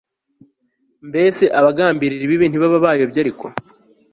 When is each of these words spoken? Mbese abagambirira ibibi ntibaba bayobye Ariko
Mbese 1.09 1.43
abagambirira 1.59 2.23
ibibi 2.25 2.45
ntibaba 2.47 2.77
bayobye 2.85 3.19
Ariko 3.23 3.45